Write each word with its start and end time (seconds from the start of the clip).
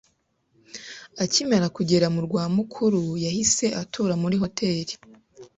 Akimara 1.23 1.67
kugera 1.75 2.05
mu 2.09 2.13
murwa 2.15 2.43
mukuru, 2.57 3.01
yahise 3.25 3.65
atura 3.81 4.13
muri 4.21 4.35
hoteri. 4.43 4.93